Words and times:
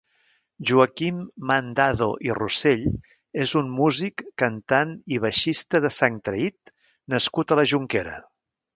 Joaquim 0.69 1.19
Mandado 1.51 2.07
i 2.29 2.31
Rossell 2.39 2.87
és 3.45 3.55
un 3.61 3.71
músic, 3.75 4.25
cantant 4.45 4.99
i 5.17 5.23
baixista 5.29 5.85
de 5.87 5.95
Sangtraït 6.01 6.77
nascut 7.17 7.55
a 7.59 7.63
la 7.63 7.73
Jonquera. 7.75 8.21